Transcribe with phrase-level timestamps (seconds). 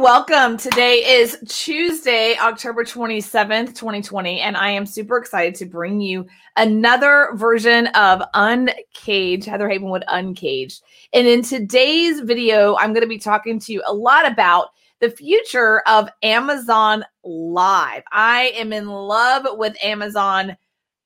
[0.00, 0.56] Welcome.
[0.56, 6.26] Today is Tuesday, October 27th, 2020, and I am super excited to bring you
[6.56, 10.80] another version of Uncaged, Heather Havenwood Uncaged.
[11.12, 15.10] And in today's video, I'm going to be talking to you a lot about the
[15.10, 18.02] future of Amazon Live.
[18.10, 20.56] I am in love with Amazon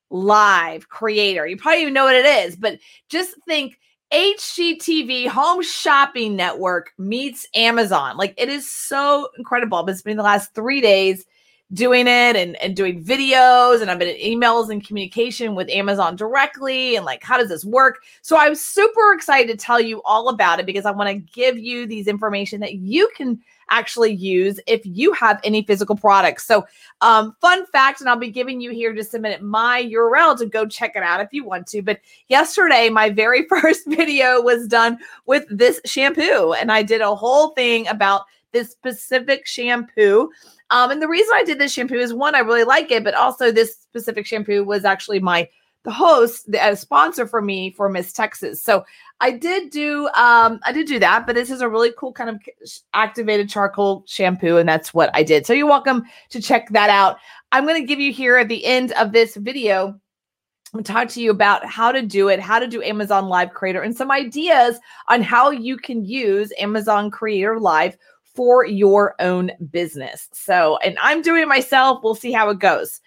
[0.09, 1.47] Live Creator.
[1.47, 3.77] You probably even know what it is, but just think
[4.13, 8.17] HGTV Home Shopping Network meets Amazon.
[8.17, 9.87] Like it is so incredible.
[9.87, 11.25] It's been the last three days
[11.73, 16.15] doing it and, and doing videos and I've been in emails and communication with Amazon
[16.15, 18.03] directly and like how does this work?
[18.21, 21.57] So I'm super excited to tell you all about it because I want to give
[21.57, 26.45] you these information that you can actually use if you have any physical products.
[26.45, 26.65] So
[27.01, 30.45] um fun fact and I'll be giving you here just a minute my URL to
[30.45, 31.81] go check it out if you want to.
[31.81, 37.15] But yesterday my very first video was done with this shampoo and I did a
[37.15, 38.23] whole thing about
[38.55, 40.31] this specific shampoo.
[40.69, 43.13] Um, and the reason I did this shampoo is one, I really like it, but
[43.13, 45.47] also this specific shampoo was actually my
[45.85, 48.61] the host, the sponsor for me for Miss Texas.
[48.61, 48.83] So
[49.21, 52.29] I did do um I did do that, but this is a really cool kind
[52.29, 52.41] of
[52.93, 55.45] activated charcoal shampoo, and that's what I did.
[55.45, 57.17] So you're welcome to check that out.
[57.51, 59.97] I'm going to give you here at the end of this video
[60.75, 63.81] I'm talk to you about how to do it, how to do Amazon Live Creator,
[63.81, 64.77] and some ideas
[65.07, 70.27] on how you can use Amazon Creator Live for your own business.
[70.33, 72.03] So, and I'm doing it myself.
[72.03, 72.99] We'll see how it goes.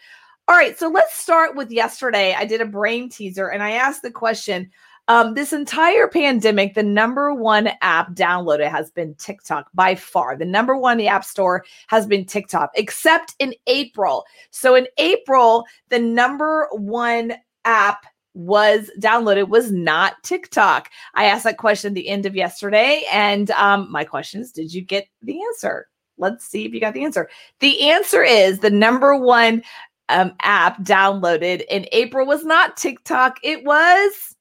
[0.49, 2.35] All right, so let's start with yesterday.
[2.35, 4.71] I did a brain teaser and I asked the question
[5.07, 10.37] um, this entire pandemic, the number one app downloaded has been TikTok by far.
[10.37, 14.25] The number one the App Store has been TikTok, except in April.
[14.51, 18.05] So in April, the number one app
[18.35, 20.91] was downloaded was not TikTok.
[21.15, 24.73] I asked that question at the end of yesterday, and um, my question is, did
[24.73, 25.89] you get the answer?
[26.19, 27.31] Let's see if you got the answer.
[27.61, 29.63] The answer is the number one
[30.09, 33.39] um, app downloaded in April was not TikTok.
[33.43, 34.35] It was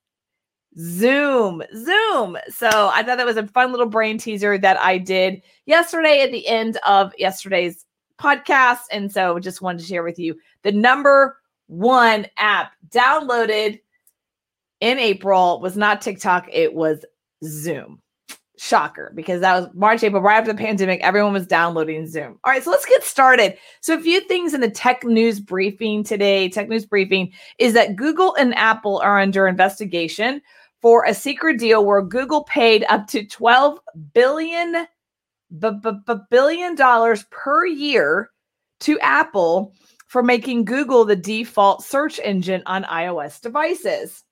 [0.80, 1.64] Zoom.
[1.76, 2.38] Zoom.
[2.50, 6.32] So I thought that was a fun little brain teaser that I did yesterday at
[6.32, 7.86] the end of yesterday's
[8.20, 8.82] podcast.
[8.92, 13.80] And so just wanted to share with you the number one app downloaded
[14.80, 17.04] in April was not TikTok, it was
[17.44, 18.02] Zoom.
[18.58, 22.40] Shocker, because that was March, April, right after the pandemic, everyone was downloading Zoom.
[22.44, 23.56] All right, so let's get started.
[23.82, 27.96] So, a few things in the tech news briefing today, tech news briefing, is that
[27.96, 30.42] Google and Apple are under investigation
[30.82, 33.80] for a secret deal where Google paid up to 12
[34.14, 34.88] billion
[36.30, 38.32] billion dollars per year
[38.82, 39.74] to Apple
[40.08, 44.24] for making Google the default search engine on iOS devices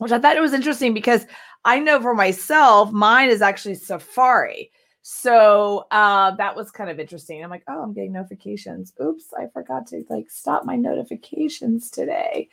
[0.00, 1.26] which I thought it was interesting because
[1.64, 4.70] I know for myself, mine is actually Safari.
[5.02, 7.42] So uh, that was kind of interesting.
[7.42, 8.92] I'm like, oh, I'm getting notifications.
[9.02, 12.48] Oops, I forgot to like stop my notifications today.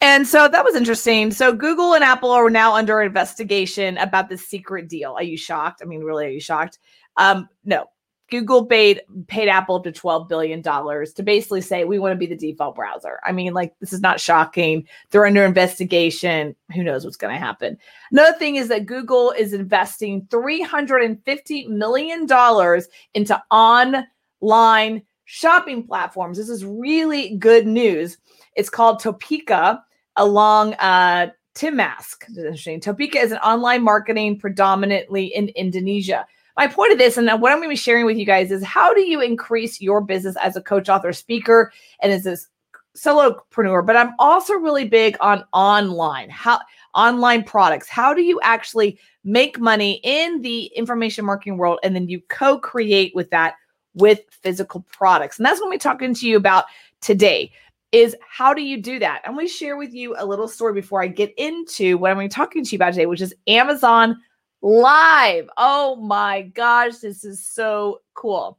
[0.00, 1.30] And so that was interesting.
[1.30, 5.12] So Google and Apple are now under investigation about the secret deal.
[5.12, 5.80] Are you shocked?
[5.82, 6.78] I mean, really, are you shocked?
[7.16, 7.86] Um, no,
[8.34, 12.16] Google paid paid Apple up to twelve billion dollars to basically say we want to
[12.16, 13.20] be the default browser.
[13.22, 14.88] I mean, like this is not shocking.
[15.10, 16.56] They're under investigation.
[16.74, 17.78] Who knows what's going to happen?
[18.10, 25.02] Another thing is that Google is investing three hundred and fifty million dollars into online
[25.24, 26.36] shopping platforms.
[26.36, 28.18] This is really good news.
[28.56, 29.80] It's called Topeeka
[30.16, 32.28] along uh, Temasek.
[32.28, 32.80] Interesting.
[32.80, 36.26] Topeeka is an online marketing predominantly in Indonesia
[36.56, 38.62] my point of this and what I'm going to be sharing with you guys is
[38.64, 42.48] how do you increase your business as a coach, author, speaker, and as this
[42.96, 43.84] solopreneur?
[43.84, 46.60] But I'm also really big on online, how
[46.94, 47.88] online products.
[47.88, 53.12] How do you actually make money in the information marketing world and then you co-create
[53.14, 53.54] with that
[53.94, 55.38] with physical products?
[55.38, 56.66] And that's what we're talking to you about
[57.00, 57.50] today
[57.90, 59.22] is how do you do that?
[59.24, 62.16] I'm going to share with you a little story before I get into what I'm
[62.16, 64.16] going to be talking to you about today, which is Amazon
[64.64, 65.48] live.
[65.58, 68.58] Oh my gosh, this is so cool.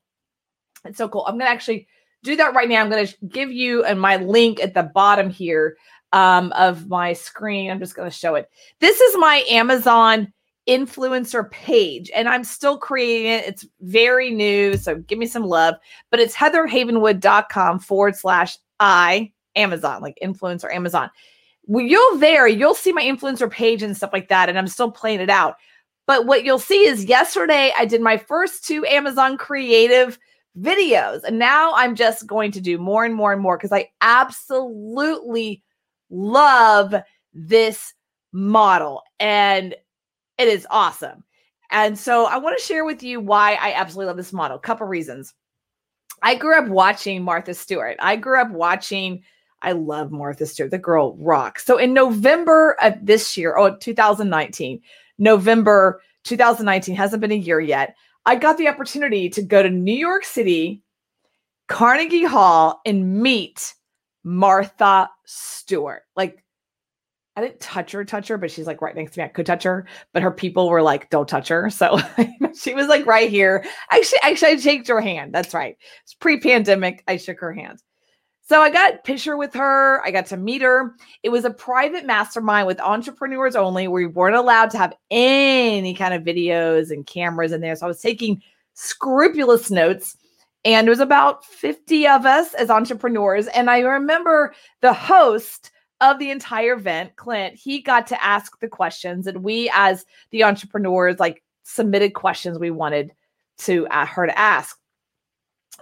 [0.86, 1.26] It's so cool.
[1.26, 1.88] I'm going to actually
[2.24, 2.82] do that right now.
[2.82, 5.78] I'm going to give you and my link at the bottom here
[6.14, 7.72] um, of my screen.
[7.72, 8.50] I'm just going to show it.
[8.80, 10.32] This is my Amazon
[10.70, 13.46] influencer page and I'm still creating it.
[13.46, 15.74] It's very new, so give me some love.
[16.12, 21.10] But it's heatherhavenwood.com forward slash I Amazon, like influencer Amazon.
[21.66, 24.50] Well, you'll there, you'll see my influencer page and stuff like that.
[24.50, 25.56] And I'm still playing it out.
[26.08, 30.20] But what you'll see is yesterday I did my first two Amazon creative
[30.60, 31.24] videos.
[31.24, 35.64] And now I'm just going to do more and more and more because I absolutely
[36.10, 36.96] love
[37.34, 37.94] this
[38.32, 39.76] model and
[40.38, 41.24] it is awesome.
[41.72, 44.58] And so I want to share with you why I absolutely love this model.
[44.58, 45.34] A couple reasons.
[46.22, 47.98] I grew up watching Martha Stewart.
[48.00, 49.24] I grew up watching,
[49.62, 50.72] I love Martha Stewart.
[50.72, 51.66] The girl rocks.
[51.66, 54.82] So in November of this year, oh, 2019,
[55.18, 57.96] November 2019, hasn't been a year yet.
[58.26, 60.82] I got the opportunity to go to New York City,
[61.68, 63.74] Carnegie Hall, and meet
[64.24, 66.02] Martha Stewart.
[66.16, 66.44] Like,
[67.36, 69.26] I didn't touch her, touch her, but she's like right next to me.
[69.26, 72.00] I could touch her, but her people were like, "Don't touch her." So
[72.58, 73.66] she was like right here.
[73.92, 75.34] Actually, actually, I shaked her hand.
[75.34, 75.76] That's right.
[76.04, 77.04] It's pre-pandemic.
[77.08, 77.82] I shook her hand.
[78.48, 80.06] So I got picture with her.
[80.06, 80.96] I got to meet her.
[81.24, 86.14] It was a private mastermind with entrepreneurs only, we weren't allowed to have any kind
[86.14, 87.76] of videos and cameras in there.
[87.76, 88.42] So I was taking
[88.76, 90.16] scrupulous notes.
[90.64, 93.48] And it was about 50 of us as entrepreneurs.
[93.48, 95.72] And I remember the host
[96.02, 100.44] of the entire event, Clint, he got to ask the questions, and we, as the
[100.44, 103.12] entrepreneurs, like submitted questions we wanted
[103.60, 104.78] to uh, her to ask.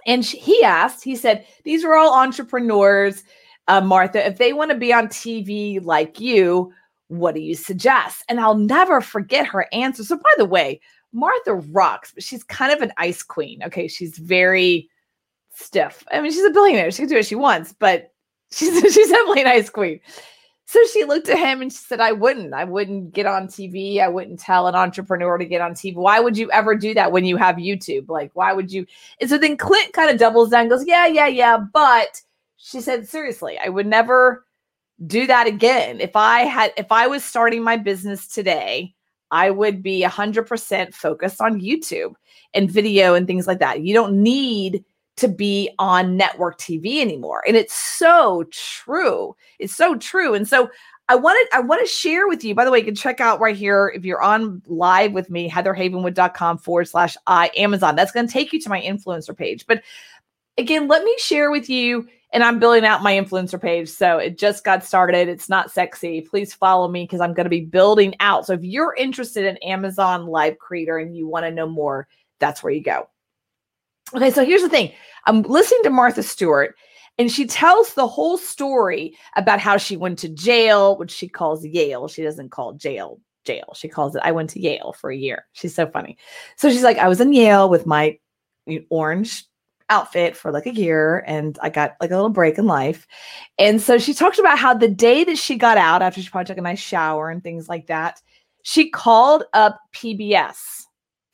[0.06, 3.24] And she, he asked, he said, These are all entrepreneurs,
[3.68, 4.26] uh, Martha.
[4.26, 6.72] If they want to be on TV like you,
[7.08, 8.24] what do you suggest?
[8.28, 10.04] And I'll never forget her answer.
[10.04, 10.80] So, by the way,
[11.12, 13.62] Martha rocks, but she's kind of an ice queen.
[13.62, 13.88] Okay.
[13.88, 14.88] She's very
[15.54, 16.04] stiff.
[16.10, 16.90] I mean, she's a billionaire.
[16.90, 18.10] She can do what she wants, but
[18.54, 20.00] She's she's definitely an ice queen.
[20.66, 22.54] So she looked at him and she said, I wouldn't.
[22.54, 24.00] I wouldn't get on TV.
[24.00, 25.94] I wouldn't tell an entrepreneur to get on TV.
[25.94, 28.08] Why would you ever do that when you have YouTube?
[28.08, 28.86] Like, why would you?
[29.20, 31.58] And so then Clint kind of doubles down, goes, Yeah, yeah, yeah.
[31.58, 32.22] But
[32.56, 34.46] she said, Seriously, I would never
[35.06, 36.00] do that again.
[36.00, 38.94] If I had, if I was starting my business today,
[39.30, 42.14] I would be 100% focused on YouTube
[42.54, 43.82] and video and things like that.
[43.82, 44.84] You don't need
[45.16, 47.42] to be on network TV anymore.
[47.46, 49.36] And it's so true.
[49.58, 50.34] It's so true.
[50.34, 50.70] And so
[51.08, 52.54] I wanted I want to share with you.
[52.54, 55.50] By the way, you can check out right here if you're on live with me,
[55.50, 57.94] heatherhavenwood.com forward slash I Amazon.
[57.94, 59.66] That's going to take you to my influencer page.
[59.66, 59.82] But
[60.56, 62.08] again, let me share with you.
[62.32, 63.88] And I'm building out my influencer page.
[63.88, 65.28] So it just got started.
[65.28, 66.22] It's not sexy.
[66.22, 68.46] Please follow me because I'm going to be building out.
[68.46, 72.08] So if you're interested in Amazon Live Creator and you want to know more,
[72.40, 73.08] that's where you go.
[74.12, 74.92] Okay, so here's the thing.
[75.26, 76.76] I'm listening to Martha Stewart,
[77.18, 81.64] and she tells the whole story about how she went to jail, which she calls
[81.64, 82.08] Yale.
[82.08, 83.74] She doesn't call jail jail.
[83.76, 85.46] She calls it, I went to Yale for a year.
[85.52, 86.16] She's so funny.
[86.56, 88.18] So she's like, I was in Yale with my
[88.90, 89.44] orange
[89.90, 93.06] outfit for like a year and I got like a little break in life.
[93.58, 96.46] And so she talked about how the day that she got out after she probably
[96.46, 98.20] took a nice shower and things like that,
[98.62, 100.56] she called up PBS.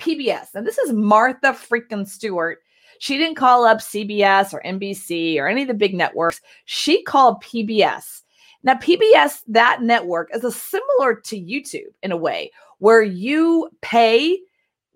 [0.00, 0.54] PBS.
[0.54, 2.58] And this is Martha freaking Stewart
[3.00, 6.42] she didn't call up CBS or NBC or any of the big networks.
[6.66, 8.20] She called PBS.
[8.62, 14.38] Now, PBS, that network, is a similar to YouTube in a way where you pay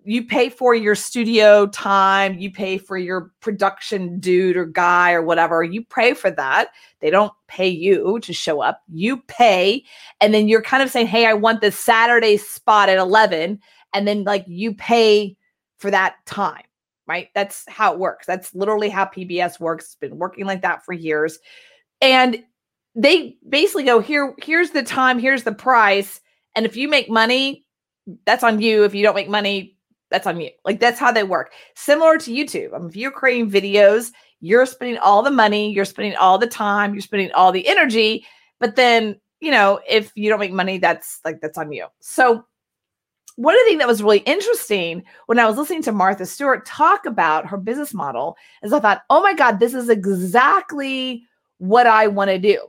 [0.07, 5.23] you pay for your studio time, you pay for your production dude or guy or
[5.23, 5.63] whatever.
[5.63, 6.69] You pay for that.
[6.99, 8.83] They don't pay you to show up.
[8.93, 9.83] You pay
[10.21, 13.59] and then you're kind of saying, "Hey, I want this Saturday spot at 11."
[13.95, 15.35] And then like you pay
[15.77, 16.63] for that time
[17.07, 17.29] right?
[17.35, 18.25] That's how it works.
[18.25, 19.85] That's literally how PBS works.
[19.85, 21.39] It's been working like that for years.
[22.01, 22.43] And
[22.95, 26.21] they basically go, here, here's the time, here's the price.
[26.55, 27.65] And if you make money,
[28.25, 28.83] that's on you.
[28.83, 29.77] If you don't make money,
[30.09, 30.49] that's on you.
[30.63, 31.51] Like that's how they work.
[31.75, 32.73] Similar to YouTube.
[32.73, 36.47] I mean, if you're creating videos, you're spending all the money, you're spending all the
[36.47, 38.25] time, you're spending all the energy.
[38.59, 41.87] But then, you know, if you don't make money, that's like that's on you.
[41.99, 42.45] So
[43.35, 46.65] one of the things that was really interesting when I was listening to Martha Stewart
[46.65, 51.23] talk about her business model is I thought, oh my God, this is exactly
[51.57, 52.67] what I want to do.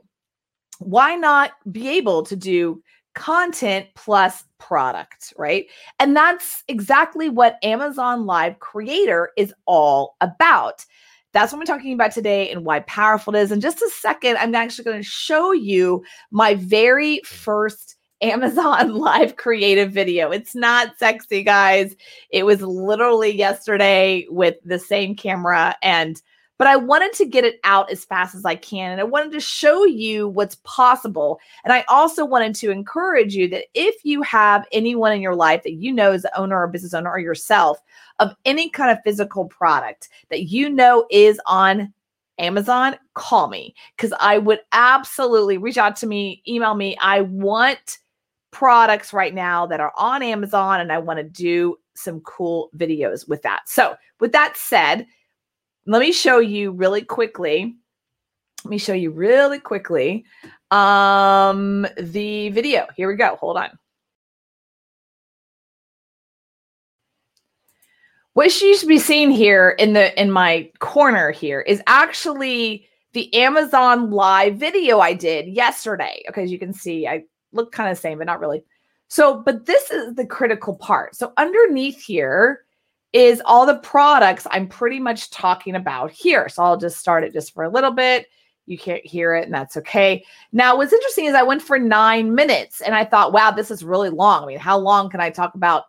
[0.79, 2.81] Why not be able to do
[3.15, 5.65] content plus product, right?
[5.99, 10.85] And that's exactly what Amazon Live Creator is all about.
[11.33, 13.51] That's what I'm talking about today and why powerful it is.
[13.51, 19.35] In just a second, I'm actually going to show you my very first Amazon live
[19.35, 20.31] creative video.
[20.31, 21.95] It's not sexy, guys.
[22.29, 26.21] It was literally yesterday with the same camera and
[26.57, 29.31] but I wanted to get it out as fast as I can and I wanted
[29.33, 31.39] to show you what's possible.
[31.63, 35.61] And I also wanted to encourage you that if you have anyone in your life
[35.63, 37.79] that you know is the owner or business owner or yourself
[38.19, 41.93] of any kind of physical product that you know is on
[42.39, 46.97] Amazon, call me because I would absolutely reach out to me, email me.
[46.99, 47.99] I want
[48.51, 53.27] products right now that are on Amazon and I want to do some cool videos
[53.27, 53.61] with that.
[53.67, 55.05] So, with that said,
[55.85, 57.75] let me show you really quickly.
[58.63, 60.25] Let me show you really quickly
[60.71, 62.87] um the video.
[62.95, 63.37] Here we go.
[63.37, 63.69] Hold on.
[68.33, 73.33] What you should be seeing here in the in my corner here is actually the
[73.33, 76.23] Amazon live video I did yesterday.
[76.29, 77.23] Okay, as you can see, I
[77.57, 78.63] look kind of the same, but not really.
[79.09, 81.15] So, but this is the critical part.
[81.15, 82.63] So underneath here
[83.13, 86.49] is all the products I'm pretty much talking about here.
[86.49, 88.27] So I'll just start it just for a little bit.
[88.65, 90.25] You can't hear it, and that's okay.
[90.51, 93.83] Now, what's interesting is I went for nine minutes and I thought, wow, this is
[93.83, 94.43] really long.
[94.43, 95.85] I mean, how long can I talk about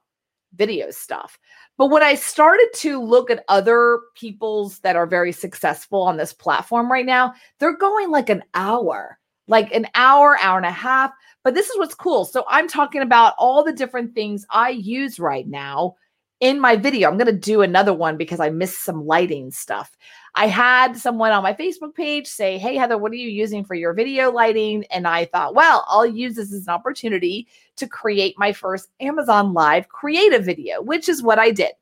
[0.55, 1.39] video stuff?
[1.77, 6.33] But when I started to look at other people's that are very successful on this
[6.33, 11.13] platform right now, they're going like an hour, like an hour, hour and a half.
[11.49, 12.26] But this is what's cool.
[12.26, 15.97] So I'm talking about all the different things I use right now
[16.40, 17.09] in my video.
[17.09, 19.97] I'm going to do another one because I missed some lighting stuff.
[20.35, 23.75] I had someone on my Facebook page say, Hey, Heather, what are you using for
[23.75, 24.85] your video lighting?
[24.90, 29.55] And I thought, well, I'll use this as an opportunity to create my first Amazon
[29.55, 31.73] Live creative video, which is what I did.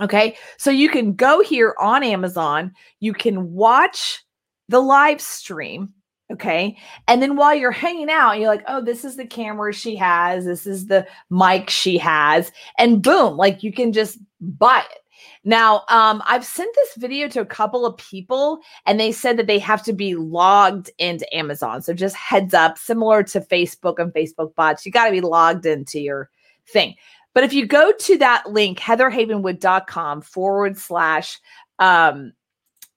[0.00, 0.36] Okay.
[0.56, 4.24] So you can go here on Amazon, you can watch
[4.68, 5.94] the live stream
[6.32, 6.76] Okay.
[7.06, 10.46] And then while you're hanging out, you're like, oh, this is the camera she has.
[10.46, 12.50] This is the mic she has.
[12.78, 14.98] And boom, like you can just buy it.
[15.44, 19.46] Now, um, I've sent this video to a couple of people and they said that
[19.46, 21.82] they have to be logged into Amazon.
[21.82, 25.66] So just heads up, similar to Facebook and Facebook bots, you got to be logged
[25.66, 26.30] into your
[26.66, 26.94] thing.
[27.34, 31.38] But if you go to that link, heatherhavenwood.com forward slash,
[31.78, 32.32] um,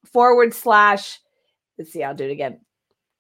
[0.05, 1.19] forward slash,
[1.77, 2.62] let's see, I'll do it again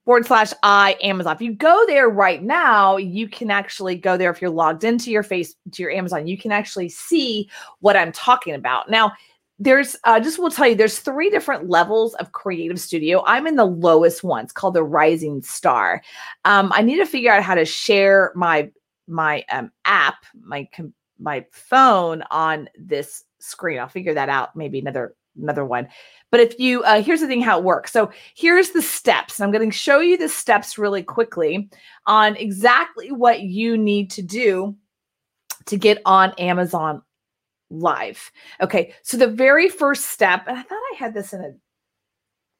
[0.07, 1.35] forward slash I Amazon.
[1.35, 5.11] If you go there right now, you can actually go there if you're logged into
[5.11, 6.27] your face to your Amazon.
[6.27, 7.49] You can actually see
[7.81, 8.89] what I'm talking about.
[8.89, 9.11] Now,
[9.59, 13.55] there's uh, just will tell you there's three different levels of creative studio i'm in
[13.55, 16.03] the lowest one it's called the rising star
[16.45, 18.69] um, i need to figure out how to share my
[19.07, 20.69] my um, app my
[21.17, 25.87] my phone on this screen i'll figure that out maybe another another one
[26.29, 27.91] but if you, uh, here's the thing how it works.
[27.91, 29.39] So here's the steps.
[29.39, 31.69] I'm going to show you the steps really quickly
[32.05, 34.75] on exactly what you need to do
[35.67, 37.01] to get on Amazon
[37.69, 38.31] Live.
[38.61, 38.93] Okay.
[39.03, 41.51] So the very first step, and I thought I had this in a,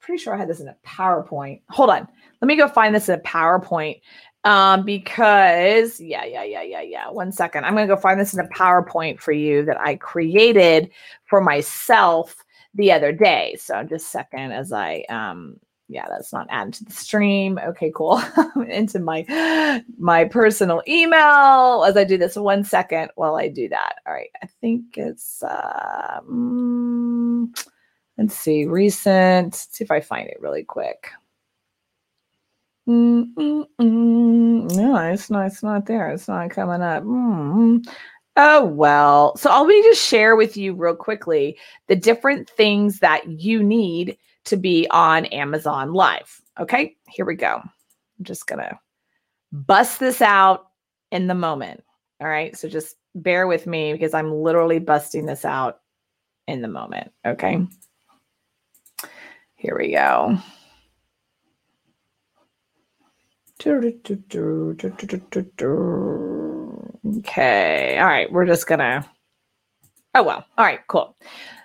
[0.00, 1.60] pretty sure I had this in a PowerPoint.
[1.68, 2.08] Hold on.
[2.40, 4.00] Let me go find this in a PowerPoint
[4.44, 8.32] um because yeah yeah yeah yeah yeah one second i'm going to go find this
[8.32, 10.88] in a powerpoint for you that i created
[11.24, 12.36] for myself
[12.74, 13.56] the other day.
[13.58, 15.58] So just a second as I um
[15.90, 17.58] yeah, that's not added to the stream.
[17.58, 18.20] Okay, cool.
[18.68, 23.96] Into my my personal email as I do this one second while I do that.
[24.06, 24.30] All right.
[24.42, 26.34] I think it's um,
[28.18, 29.46] let's see, recent.
[29.54, 31.10] Let's see if I find it really quick.
[32.86, 34.74] Mm-mm-mm.
[34.76, 35.46] No, it's not.
[35.46, 36.10] It's not there.
[36.10, 37.02] It's not coming up.
[37.02, 37.90] Mm-hmm.
[38.40, 39.36] Oh, well.
[39.36, 44.16] So I'll be just share with you real quickly the different things that you need
[44.44, 46.40] to be on Amazon Live.
[46.60, 47.60] Okay, here we go.
[47.60, 48.78] I'm just going to
[49.50, 50.68] bust this out
[51.10, 51.82] in the moment.
[52.20, 52.56] All right.
[52.56, 55.80] So just bear with me because I'm literally busting this out
[56.46, 57.10] in the moment.
[57.26, 57.66] Okay.
[59.56, 60.38] Here we go.
[67.18, 67.98] Okay.
[67.98, 68.30] All right.
[68.30, 69.04] We're just going to.
[70.14, 70.44] Oh, well.
[70.56, 70.80] All right.
[70.88, 71.16] Cool.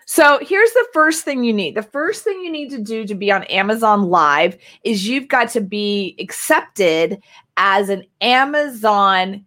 [0.05, 1.75] So here's the first thing you need.
[1.75, 5.49] The first thing you need to do to be on Amazon Live is you've got
[5.49, 7.21] to be accepted
[7.57, 9.45] as an Amazon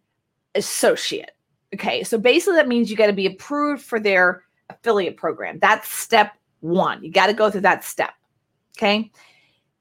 [0.54, 1.32] associate.
[1.74, 2.02] Okay.
[2.04, 5.58] So basically, that means you got to be approved for their affiliate program.
[5.60, 7.04] That's step one.
[7.04, 8.14] You got to go through that step.
[8.76, 9.10] Okay.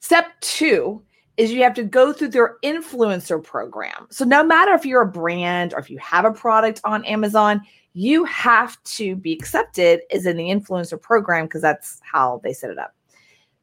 [0.02, 1.02] Step two
[1.38, 4.08] is you have to go through their influencer program.
[4.10, 7.62] So no matter if you're a brand or if you have a product on Amazon,
[7.94, 12.70] you have to be accepted as in the influencer program because that's how they set
[12.70, 12.94] it up.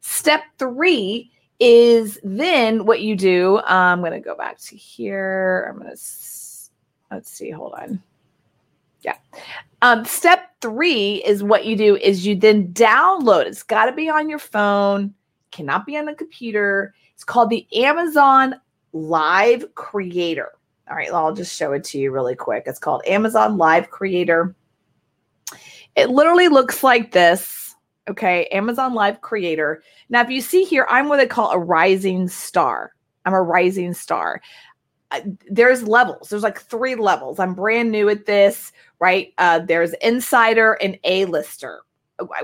[0.01, 3.59] Step three is then what you do.
[3.65, 5.67] I'm going to go back to here.
[5.69, 6.01] I'm going to
[7.11, 7.51] let's see.
[7.51, 8.01] Hold on.
[9.01, 9.17] Yeah.
[9.81, 13.45] Um, step three is what you do is you then download.
[13.45, 15.13] It's got to be on your phone.
[15.51, 18.55] Cannot be on the computer it's called the Amazon
[18.91, 20.51] Live Creator.
[20.89, 22.63] All right, I'll just show it to you really quick.
[22.65, 24.53] It's called Amazon Live Creator.
[25.95, 27.75] It literally looks like this.
[28.09, 29.81] Okay, Amazon Live Creator.
[30.09, 32.93] Now, if you see here, I'm what they call a rising star.
[33.25, 34.41] I'm a rising star.
[35.49, 36.29] There's levels.
[36.29, 37.39] There's like three levels.
[37.39, 39.33] I'm brand new at this, right?
[39.37, 41.83] Uh, there's insider and A-lister.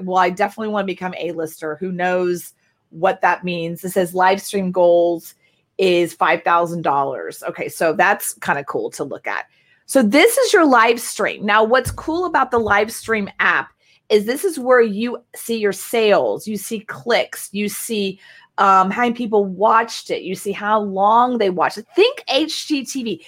[0.03, 1.75] Well, I definitely want to become A-lister.
[1.75, 2.53] Who knows?
[2.89, 3.83] What that means.
[3.83, 5.35] It says live stream goals
[5.77, 7.43] is $5,000.
[7.43, 9.45] Okay, so that's kind of cool to look at.
[9.85, 11.45] So this is your live stream.
[11.45, 13.71] Now, what's cool about the live stream app
[14.09, 18.19] is this is where you see your sales, you see clicks, you see
[18.57, 21.87] um, how many people watched it, you see how long they watched it.
[21.95, 23.23] Think HGTV.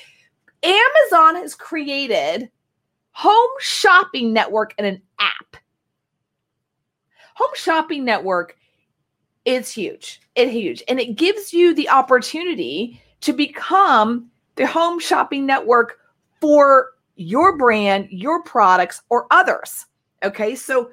[0.64, 2.50] Amazon has created
[3.14, 5.58] Home Shopping Network and an app.
[7.36, 8.56] Home Shopping Network
[9.46, 10.22] is huge.
[10.36, 10.84] It's huge.
[10.88, 16.00] And it gives you the opportunity to become the home shopping network
[16.40, 19.86] for your brand, your products, or others.
[20.24, 20.56] Okay.
[20.56, 20.92] So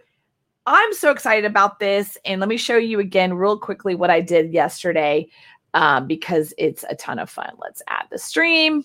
[0.66, 2.18] I'm so excited about this.
[2.24, 5.28] And let me show you again, real quickly, what I did yesterday
[5.74, 7.50] um, because it's a ton of fun.
[7.58, 8.84] Let's add the stream.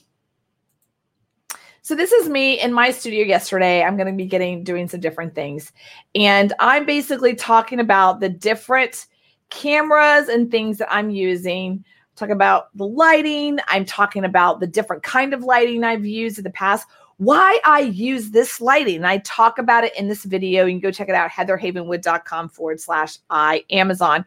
[1.82, 3.84] So this is me in my studio yesterday.
[3.84, 5.74] I'm going to be getting doing some different things.
[6.16, 9.08] And I'm basically talking about the different
[9.50, 11.84] cameras and things that I'm using.
[12.16, 13.60] Talk about the lighting.
[13.68, 16.88] I'm talking about the different kind of lighting I've used in the past.
[17.18, 18.98] Why I use this lighting.
[18.98, 20.66] And I talk about it in this video.
[20.66, 24.26] You can go check it out, heatherhavenwood.com forward slash I Amazon.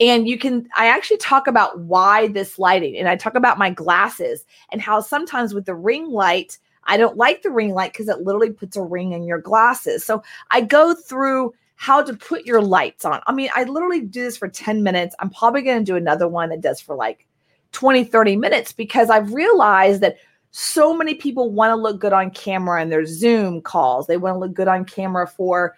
[0.00, 2.96] And you can, I actually talk about why this lighting.
[2.96, 7.16] And I talk about my glasses and how sometimes with the ring light, I don't
[7.16, 10.04] like the ring light because it literally puts a ring in your glasses.
[10.04, 13.20] So I go through how to put your lights on.
[13.28, 15.14] I mean, I literally do this for 10 minutes.
[15.20, 17.24] I'm probably going to do another one that does for like
[17.70, 20.16] 20, 30 minutes because I've realized that
[20.50, 24.08] so many people want to look good on camera in their Zoom calls.
[24.08, 25.76] They want to look good on camera for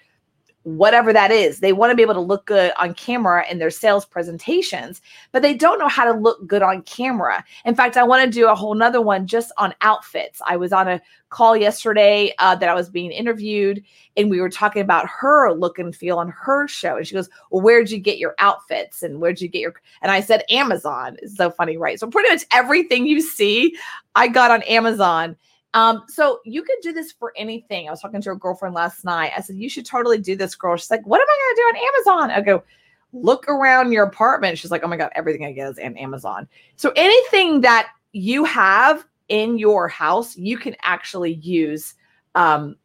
[0.64, 1.60] whatever that is.
[1.60, 5.00] They want to be able to look good on camera in their sales presentations,
[5.32, 7.44] but they don't know how to look good on camera.
[7.64, 10.40] In fact, I want to do a whole nother one just on outfits.
[10.46, 11.00] I was on a
[11.30, 13.82] call yesterday uh, that I was being interviewed,
[14.16, 16.96] and we were talking about her look and feel on her show.
[16.96, 19.02] And she goes, Well, where'd you get your outfits?
[19.02, 21.16] And where'd you get your and I said Amazon.
[21.22, 21.98] It's so funny, right?
[21.98, 23.76] So pretty much everything you see,
[24.14, 25.36] I got on Amazon.
[25.74, 27.86] Um, so you can do this for anything.
[27.86, 29.32] I was talking to a girlfriend last night.
[29.36, 30.76] I said, You should totally do this, girl.
[30.76, 32.30] She's like, What am I gonna do on Amazon?
[32.36, 32.64] I go,
[33.12, 34.58] look around your apartment.
[34.58, 36.48] She's like, Oh my god, everything I get is on Amazon.
[36.76, 41.94] So anything that you have in your house, you can actually use.
[42.34, 42.76] Um,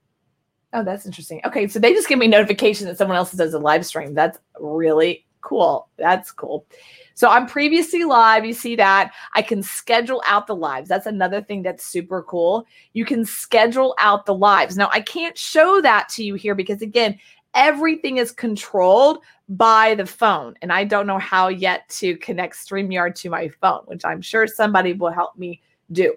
[0.74, 1.41] oh, that's interesting.
[1.43, 4.13] Okay, so they just give me notification that someone else does a live stream.
[4.13, 5.89] That's really cool.
[5.98, 6.67] That's cool.
[7.15, 8.45] So I'm previously live.
[8.45, 9.13] You see that.
[9.34, 10.89] I can schedule out the lives.
[10.89, 12.67] That's another thing that's super cool.
[12.93, 14.78] You can schedule out the lives.
[14.78, 17.17] Now, I can't show that to you here because, again,
[17.54, 20.56] everything is controlled by the phone.
[20.62, 24.45] And I don't know how yet to connect StreamYard to my phone, which I'm sure
[24.45, 25.62] somebody will help me
[25.93, 26.15] do.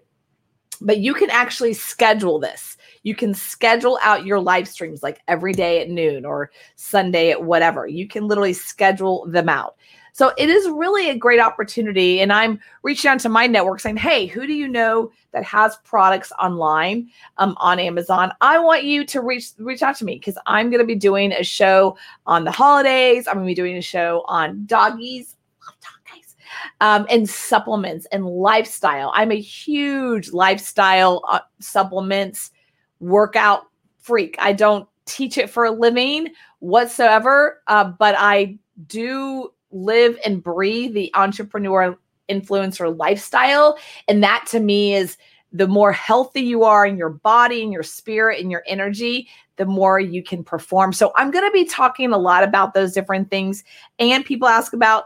[0.81, 2.77] But you can actually schedule this.
[3.03, 7.45] You can schedule out your live streams like every day at noon or Sunday at
[7.45, 7.87] whatever.
[7.87, 9.77] You can literally schedule them out.
[10.19, 12.21] So it is really a great opportunity.
[12.21, 15.77] And I'm reaching out to my network saying, hey, who do you know that has
[15.85, 18.33] products online um, on Amazon?
[18.41, 21.31] I want you to reach reach out to me because I'm going to be doing
[21.31, 23.29] a show on the holidays.
[23.29, 25.37] I'm going to be doing a show on doggies.
[25.61, 26.35] doggies.
[26.81, 29.13] Um, and supplements and lifestyle.
[29.15, 32.51] I'm a huge lifestyle uh, supplements
[32.99, 33.69] workout
[34.01, 34.35] freak.
[34.41, 40.95] I don't teach it for a living whatsoever, uh, but I do live and breathe
[40.95, 41.97] the entrepreneur
[42.29, 43.79] influencer lifestyle.
[44.07, 45.17] And that to me is
[45.53, 49.65] the more healthy you are in your body and your spirit and your energy, the
[49.65, 50.93] more you can perform.
[50.93, 53.65] So I'm going to be talking a lot about those different things.
[53.99, 55.05] And people ask about,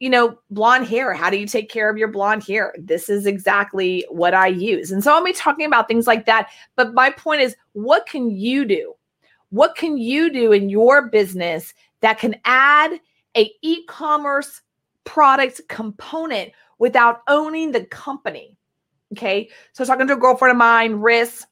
[0.00, 1.14] you know, blonde hair.
[1.14, 2.74] How do you take care of your blonde hair?
[2.78, 4.90] This is exactly what I use.
[4.90, 6.48] And so I'll be talking about things like that.
[6.74, 8.94] But my point is, what can you do?
[9.50, 12.98] What can you do in your business that can add
[13.36, 14.62] a e-commerce
[15.04, 18.56] product component without owning the company.
[19.12, 19.48] Okay.
[19.72, 21.44] So talking to a girlfriend of mine, Riss.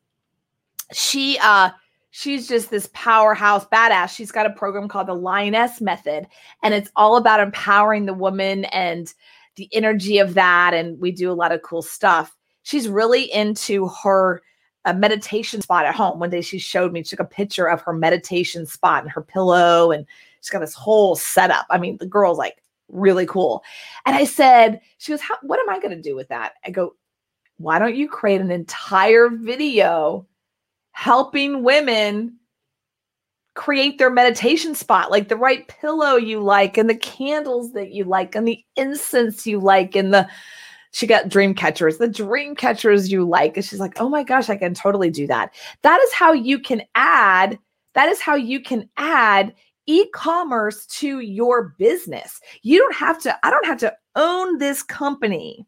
[0.92, 1.70] She uh
[2.11, 4.11] she's just this powerhouse badass.
[4.11, 6.27] She's got a program called the Lioness Method,
[6.62, 9.12] and it's all about empowering the woman and
[9.57, 10.75] the energy of that.
[10.75, 12.37] And we do a lot of cool stuff.
[12.64, 14.42] She's really into her
[14.85, 16.18] uh, meditation spot at home.
[16.18, 19.23] One day she showed me, she took a picture of her meditation spot and her
[19.23, 20.07] pillow and
[20.44, 21.64] She's got this whole setup.
[21.70, 23.64] I mean, the girl's like really cool.
[24.04, 26.52] And I said, she goes, what am I going to do with that?
[26.66, 26.96] I go,
[27.57, 30.26] why don't you create an entire video
[30.92, 32.37] helping women
[33.54, 38.04] create their meditation spot, like the right pillow you like, and the candles that you
[38.04, 40.28] like, and the incense you like, and the
[40.90, 43.57] she got dream catchers, the dream catchers you like.
[43.57, 45.54] And she's like, oh my gosh, I can totally do that.
[45.83, 47.59] That is how you can add,
[47.94, 49.54] that is how you can add
[49.87, 52.40] e-commerce to your business.
[52.62, 55.66] You don't have to I don't have to own this company.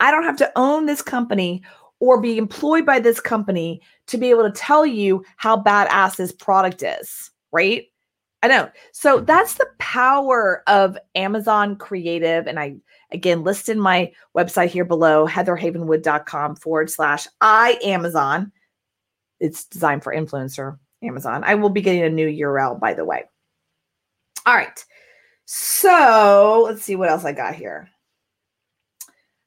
[0.00, 1.62] I don't have to own this company
[2.00, 6.32] or be employed by this company to be able to tell you how badass this
[6.32, 7.30] product is.
[7.52, 7.86] right?
[8.42, 8.70] I know.
[8.92, 9.26] So mm-hmm.
[9.26, 12.46] that's the power of Amazon Creative.
[12.46, 12.76] And I,
[13.12, 18.52] again, listed my website here below, heatherhavenwood.com forward slash I Amazon.
[19.40, 21.42] It's designed for influencer Amazon.
[21.44, 23.24] I will be getting a new URL, by the way.
[24.46, 24.84] All right.
[25.46, 27.88] So let's see what else I got here.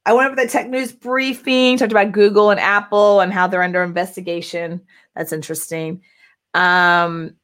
[0.06, 3.64] I went over the tech news briefing, talked about Google and Apple and how they're
[3.64, 4.82] under investigation.
[5.16, 6.02] That's interesting.
[6.54, 7.36] Um,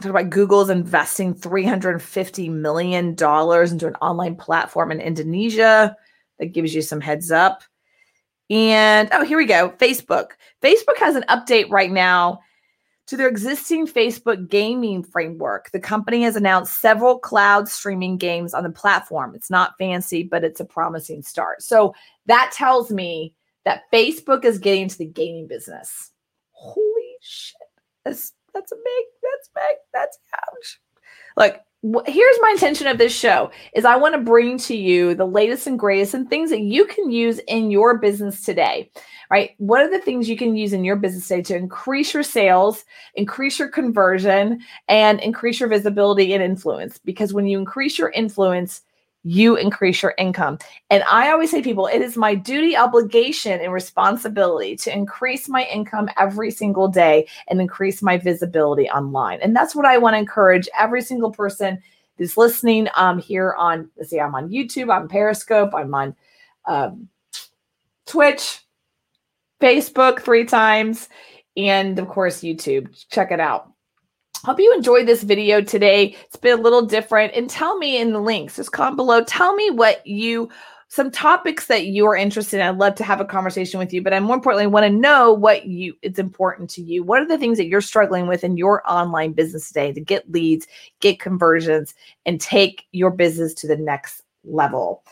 [0.00, 5.94] talk about Google's investing $350 million into an online platform in Indonesia.
[6.38, 7.62] That gives you some heads up.
[8.48, 9.70] And oh, here we go.
[9.78, 10.30] Facebook.
[10.62, 12.40] Facebook has an update right now
[13.06, 15.70] to their existing Facebook gaming framework.
[15.72, 19.34] The company has announced several cloud streaming games on the platform.
[19.34, 21.62] It's not fancy, but it's a promising start.
[21.62, 21.94] So
[22.26, 26.12] that tells me that Facebook is getting into the gaming business.
[26.52, 27.56] Holy shit.
[28.04, 30.80] That's that's a big, that's big, that's huge.
[31.36, 31.60] Look,
[32.06, 35.66] here's my intention of this show is I want to bring to you the latest
[35.66, 38.90] and greatest and things that you can use in your business today.
[39.30, 39.50] Right?
[39.58, 42.84] What are the things you can use in your business today to increase your sales,
[43.14, 46.98] increase your conversion, and increase your visibility and influence?
[46.98, 48.82] Because when you increase your influence,
[49.24, 50.58] you increase your income.
[50.90, 55.64] And I always say people, it is my duty, obligation, and responsibility to increase my
[55.64, 59.40] income every single day and increase my visibility online.
[59.40, 61.82] And that's what I want to encourage every single person
[62.16, 66.14] who's listening um, here on, let's see, I'm on YouTube, I'm Periscope, I'm on
[66.66, 67.08] um,
[68.06, 68.60] Twitch,
[69.60, 71.08] Facebook three times,
[71.56, 72.88] and of course, YouTube.
[73.08, 73.73] Check it out.
[74.44, 76.14] Hope you enjoyed this video today.
[76.26, 77.32] It's been a little different.
[77.34, 79.24] And tell me in the links, just comment below.
[79.24, 80.50] Tell me what you,
[80.88, 82.66] some topics that you are interested in.
[82.66, 85.32] I'd love to have a conversation with you, but I more importantly want to know
[85.32, 87.02] what you it's important to you.
[87.02, 90.30] What are the things that you're struggling with in your online business today to get
[90.30, 90.66] leads,
[91.00, 91.94] get conversions,
[92.26, 95.04] and take your business to the next level?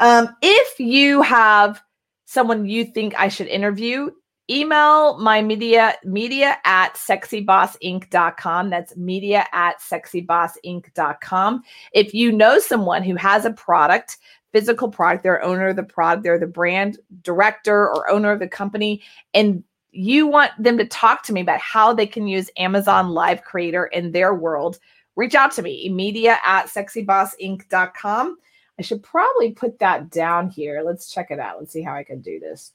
[0.00, 1.80] Um, if you have
[2.26, 4.10] someone you think I should interview,
[4.50, 13.14] email my media media at sexybossinc.com that's media at sexybossinc.com if you know someone who
[13.14, 14.18] has a product
[14.52, 18.48] physical product they're owner of the product they're the brand director or owner of the
[18.48, 19.00] company
[19.34, 23.42] and you want them to talk to me about how they can use amazon live
[23.44, 24.78] creator in their world
[25.14, 28.36] reach out to me media at sexybossinc.com
[28.78, 30.82] i should probably put that down here.
[30.82, 31.58] Let's check it out.
[31.58, 32.72] Let's see how i can do this.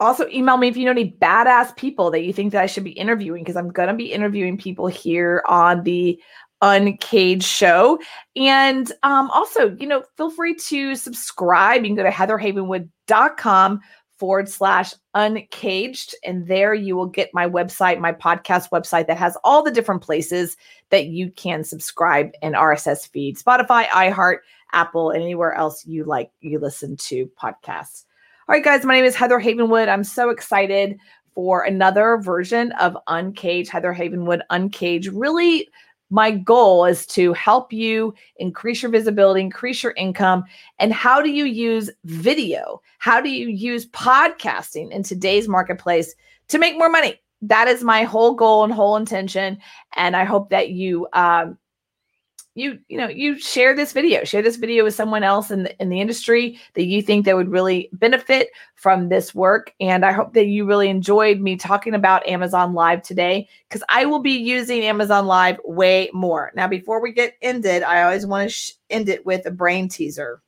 [0.00, 2.82] also email me if you know any badass people that you think that I should
[2.82, 6.18] be interviewing because I'm gonna be interviewing people here on the
[6.62, 7.98] Uncaged show.
[8.36, 11.82] And um, also, you know, feel free to subscribe.
[11.82, 13.80] You can go to heatherhavenwood.com
[14.20, 16.14] forward slash uncaged.
[16.22, 20.02] And there you will get my website, my podcast website that has all the different
[20.02, 20.58] places
[20.90, 24.38] that you can subscribe and RSS feed Spotify, iHeart,
[24.72, 28.04] Apple, and anywhere else you like you listen to podcasts.
[28.46, 29.88] All right, guys, my name is Heather Havenwood.
[29.88, 30.98] I'm so excited
[31.34, 35.08] for another version of Uncaged, Heather Havenwood Uncaged.
[35.12, 35.68] Really
[36.10, 40.44] my goal is to help you increase your visibility, increase your income.
[40.78, 42.82] And how do you use video?
[42.98, 46.14] How do you use podcasting in today's marketplace
[46.48, 47.20] to make more money?
[47.42, 49.58] That is my whole goal and whole intention.
[49.96, 51.56] And I hope that you um,
[52.54, 55.80] you you know you share this video share this video with someone else in the
[55.80, 59.72] in the industry that you think that would really benefit from this work.
[59.80, 64.04] And i hope that you really enjoyed me talking about amazon live today because i
[64.04, 66.50] will be using amazon live way more.
[66.56, 69.88] Now before we get ended i always want to sh- end it with a brain
[69.88, 70.42] teaser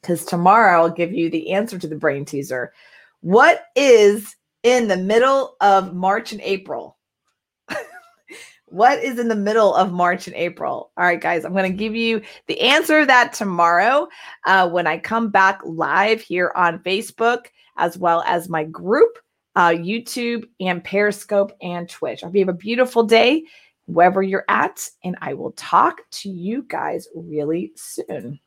[0.00, 2.72] because tomorrow i'll give you the answer to the brain teaser.
[3.20, 6.97] What is in the middle of march and april
[8.70, 10.90] what is in the middle of March and April?
[10.96, 14.08] All right, guys, I'm going to give you the answer of that tomorrow
[14.46, 19.18] uh, when I come back live here on Facebook, as well as my group,
[19.56, 22.22] uh, YouTube, and Periscope and Twitch.
[22.22, 23.44] I hope you have a beautiful day.
[23.88, 24.88] wherever you're at.
[25.02, 28.38] And I will talk to you guys really soon.